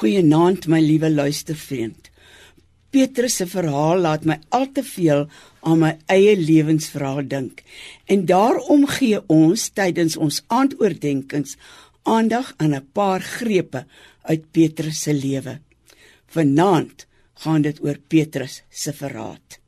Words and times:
Goeienaand 0.00 0.64
my 0.72 0.78
liewe 0.80 1.10
luistervriend. 1.12 2.06
Petrus 2.88 3.34
se 3.36 3.44
verhaal 3.44 3.98
laat 4.00 4.22
my 4.24 4.38
al 4.56 4.70
te 4.72 4.80
veel 4.80 5.26
aan 5.60 5.82
my 5.82 5.90
eie 6.08 6.38
lewensverhaal 6.40 7.26
dink. 7.28 7.58
En 8.08 8.22
daarom 8.24 8.86
gee 8.88 9.18
ons 9.28 9.66
tydens 9.76 10.14
ons 10.16 10.38
aandoordenkings 10.48 11.58
aandag 12.08 12.54
aan 12.56 12.72
'n 12.74 12.88
paar 12.96 13.20
grepe 13.20 13.84
uit 14.24 14.44
Petrus 14.50 15.02
se 15.02 15.12
lewe. 15.12 15.60
Vanaand 16.32 17.04
gaan 17.44 17.62
dit 17.62 17.82
oor 17.84 17.98
Petrus 18.08 18.62
se 18.70 18.92
verraad. 18.92 19.60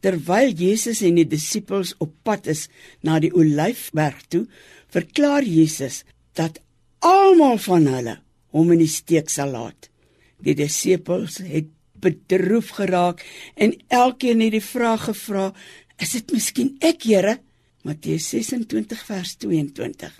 Terwyl 0.00 0.48
Jesus 0.48 1.02
en 1.02 1.14
die 1.14 1.28
disippels 1.28 1.92
op 1.98 2.14
pad 2.22 2.46
is 2.46 2.68
na 3.02 3.18
die 3.20 3.34
Olyfberg 3.34 4.22
toe, 4.28 4.46
verklaar 4.88 5.44
Jesus 5.44 6.04
dat 6.32 6.60
almal 6.98 7.58
van 7.58 7.86
hulle 7.86 8.16
hom 8.54 8.72
in 8.72 8.82
die 8.82 8.90
steek 8.90 9.30
sal 9.30 9.52
laat. 9.52 9.90
Die 10.42 10.54
disippels 10.54 11.40
het 11.42 11.68
bedroef 11.98 12.70
geraak 12.78 13.24
en 13.54 13.74
elkeen 13.88 14.40
het 14.40 14.54
die 14.54 14.64
vraag 14.64 15.08
gevra: 15.10 15.52
"Is 15.98 16.12
dit 16.12 16.32
miskien 16.32 16.76
ek, 16.80 17.02
Here?" 17.02 17.38
Matteus 17.82 18.28
26 18.28 19.04
vers 19.06 19.36
22. 19.36 20.12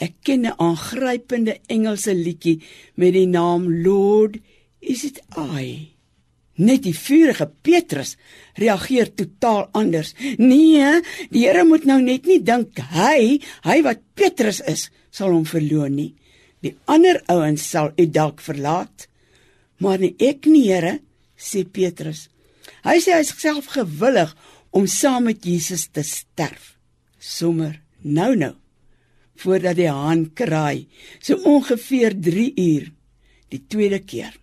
Ek 0.00 0.14
ken 0.24 0.46
'n 0.46 0.56
aangrypende 0.56 1.58
Engelse 1.66 2.14
liedjie 2.14 2.62
met 2.94 3.12
die 3.12 3.26
naam 3.26 3.82
Lord, 3.84 4.38
is 4.80 5.04
it 5.04 5.20
I? 5.36 5.92
Net 6.54 6.82
die 6.82 6.96
vurige 6.96 7.50
Petrus 7.62 8.16
reageer 8.54 9.14
totaal 9.14 9.68
anders. 9.72 10.14
Nee, 10.36 11.00
die 11.30 11.44
Here 11.46 11.64
moet 11.64 11.84
nou 11.84 12.00
net 12.02 12.26
nie 12.26 12.40
dink 12.42 12.78
hy, 12.78 13.40
hy 13.64 13.82
wat 13.82 14.00
Petrus 14.14 14.60
is, 14.60 14.90
sal 15.10 15.32
hom 15.32 15.44
verloon 15.44 15.94
nie. 15.94 16.14
Die 16.64 16.74
ander 16.84 17.22
ouens 17.32 17.64
sal 17.72 17.92
u 17.96 18.06
dalk 18.06 18.42
verlaat, 18.44 19.06
maar 19.80 20.00
nie 20.00 20.14
ek 20.20 20.46
nie, 20.50 20.66
Here, 20.68 20.98
sê 21.36 21.64
Petrus. 21.64 22.28
Hy 22.84 22.98
sê 23.00 23.16
hy 23.16 23.24
is 23.24 23.32
self 23.36 23.70
gewillig 23.74 24.34
om 24.76 24.86
saam 24.88 25.28
met 25.30 25.44
Jesus 25.44 25.88
te 25.88 26.04
sterf. 26.06 26.74
Sommer 27.18 27.80
nou 28.04 28.34
nou 28.36 28.54
voordat 29.40 29.78
die 29.78 29.88
haan 29.88 30.26
kraai, 30.36 30.84
so 31.16 31.38
ongeveer 31.48 32.12
3 32.20 32.42
uur 32.60 32.90
die 33.48 33.62
tweede 33.72 34.02
keer. 34.04 34.34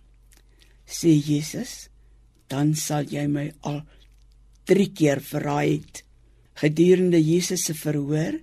Sê 0.88 1.12
Jesus, 1.14 1.86
dan 2.50 2.74
sal 2.74 3.06
jy 3.06 3.28
my 3.30 3.46
al 3.68 3.84
3 4.66 4.88
keer 4.98 5.22
verraai 5.22 5.78
het. 5.78 6.02
Gedurende 6.58 7.20
Jesus 7.22 7.68
se 7.68 7.76
verhoor, 7.78 8.40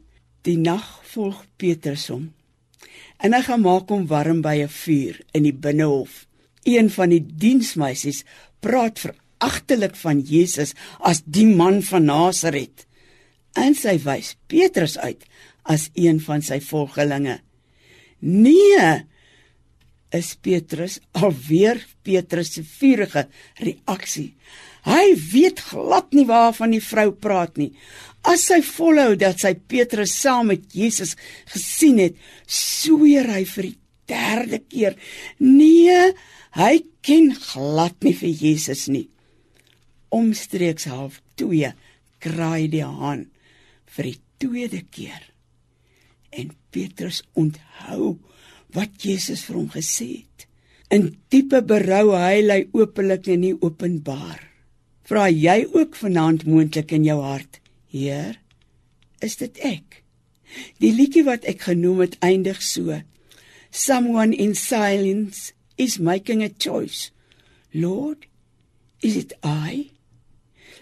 die 0.47 0.55
nag 0.61 0.85
volg 1.11 1.43
Petrus 1.59 2.07
hom. 2.13 2.29
En 3.17 3.33
hy 3.33 3.41
gaan 3.45 3.63
maak 3.63 3.89
hom 3.89 4.07
warm 4.07 4.41
by 4.41 4.55
'n 4.63 4.69
vuur 4.69 5.21
in 5.33 5.43
die 5.43 5.53
binnehof. 5.53 6.25
Een 6.63 6.89
van 6.89 7.09
die 7.09 7.23
diensmeisies 7.25 8.23
praat 8.59 8.99
veragtelik 8.99 9.95
van 9.95 10.19
Jesus 10.19 10.73
as 10.99 11.21
die 11.25 11.45
man 11.45 11.81
van 11.81 12.05
Nasaret. 12.05 12.85
En 13.53 13.75
sy 13.75 13.97
wys 14.03 14.35
Petrus 14.47 14.97
uit 14.97 15.23
as 15.63 15.89
een 15.93 16.19
van 16.21 16.41
sy 16.41 16.59
volgelinge. 16.59 17.39
Nee, 18.19 19.05
is 20.13 20.35
Petrus 20.35 20.99
alweer 21.17 21.81
Petrus 22.05 22.53
se 22.55 22.63
vurige 22.63 23.25
reaksie. 23.59 24.33
Hy 24.85 25.15
weet 25.31 25.63
glad 25.71 26.13
nie 26.13 26.27
waarvan 26.29 26.75
die 26.75 26.83
vrou 26.83 27.09
praat 27.11 27.57
nie. 27.57 27.71
As 28.25 28.45
sy 28.49 28.61
volhou 28.65 29.15
dat 29.17 29.41
sy 29.41 29.55
Petrus 29.55 30.13
saam 30.13 30.51
met 30.53 30.69
Jesus 30.73 31.15
gesien 31.49 31.99
het, 32.01 32.15
sweer 32.45 33.31
hy 33.33 33.43
vir 33.49 33.69
die 33.71 33.77
derde 34.05 34.59
keer: 34.69 34.95
"Nee, 35.41 36.13
Hy 36.55 36.85
ken 37.03 37.33
glad 37.35 37.97
nie 38.05 38.13
vir 38.15 38.31
Jesus 38.31 38.85
nie. 38.87 39.09
Omstreeks 40.15 40.87
half 40.87 41.17
2 41.41 41.73
kraai 42.23 42.69
die 42.71 42.85
haan 42.87 43.25
vir 43.97 44.07
die 44.07 44.19
tweede 44.39 44.79
keer. 44.87 45.19
En 46.31 46.53
Petrus 46.71 47.25
onthou 47.35 48.13
wat 48.75 48.99
Jesus 49.01 49.45
vir 49.47 49.59
hom 49.61 49.69
gesê 49.73 50.09
het. 50.21 50.47
In 50.93 51.15
diepe 51.33 51.61
berou 51.65 52.13
hy 52.13 52.43
hy 52.45 52.61
openlik 52.77 53.27
en 53.31 53.41
nie 53.41 53.55
openbaar. 53.57 54.41
Vra 55.05 55.27
jy 55.29 55.65
ook 55.73 55.97
vanaand 55.97 56.45
moontlik 56.49 56.93
in 56.95 57.05
jou 57.05 57.19
hart, 57.21 57.59
Heer, 57.89 58.39
is 59.21 59.37
dit 59.39 59.59
ek? 59.65 60.01
Die 60.81 60.91
liedjie 60.93 61.25
wat 61.27 61.45
ek 61.49 61.67
genoem 61.69 62.05
het 62.05 62.17
eindig 62.25 62.61
so: 62.63 63.01
Someone 63.71 64.35
in 64.35 64.55
silence 64.55 65.53
is 65.77 65.99
making 65.99 66.43
a 66.43 66.49
choice. 66.49 67.11
Lord, 67.73 68.27
is 69.01 69.15
it 69.15 69.33
I? 69.43 69.91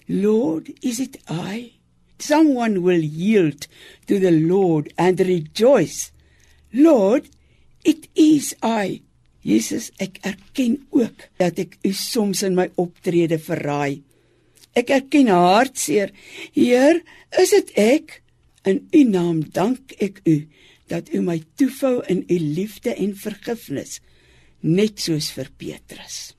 Lord, 0.07 0.71
is 0.81 0.99
it 0.99 1.17
I? 1.27 1.73
Someone 2.19 2.83
will 2.83 3.03
yield 3.03 3.67
to 4.07 4.19
the 4.19 4.31
Lord 4.31 4.93
and 4.97 5.19
rejoice. 5.19 6.11
Lord, 6.71 7.29
it 7.83 8.09
is 8.15 8.53
I. 8.61 9.01
Jesus, 9.43 9.91
ek 9.99 10.21
erken 10.23 10.77
ook 10.95 11.27
dat 11.37 11.59
ek 11.59 11.77
u 11.83 11.91
soms 11.91 12.43
in 12.47 12.55
my 12.55 12.69
optrede 12.79 13.39
verraai. 13.43 14.01
Ek 14.73 14.89
erken 14.89 15.29
hartseer. 15.29 16.13
Heer, 16.55 17.01
is 17.39 17.51
dit 17.53 17.73
ek? 17.79 18.21
In 18.63 18.85
u 18.95 19.03
naam 19.03 19.43
dank 19.51 19.91
ek 19.99 20.21
u 20.23 20.37
dat 20.87 21.11
u 21.11 21.19
my 21.25 21.41
toefou 21.59 21.99
in 22.07 22.23
u 22.27 22.37
liefde 22.39 22.93
en 22.95 23.15
vergifnis 23.17 23.99
net 24.63 25.01
soos 25.03 25.29
vir 25.35 25.49
Petrus. 25.59 26.33